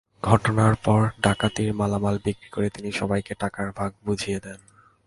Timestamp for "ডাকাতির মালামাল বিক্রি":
1.21-2.49